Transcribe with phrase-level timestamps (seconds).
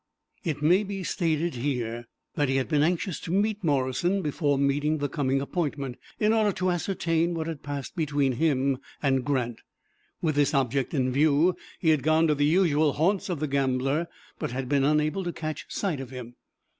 [0.43, 4.97] It may be stated here that he had been anxious to meet Morrison before meeting
[4.97, 9.61] the coming appointment, in order to ascertain what had passed between him and Grant.
[10.19, 14.07] With this object in view, he had gone to the usual haunts of the gambler,
[14.39, 16.33] but had been unable to catch sight of him.